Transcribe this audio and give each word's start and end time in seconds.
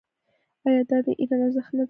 آیا 0.67 0.81
دا 0.89 0.97
د 1.05 1.07
ایران 1.19 1.41
ارزښت 1.45 1.71
نه 1.73 1.77
دی؟ 1.77 1.79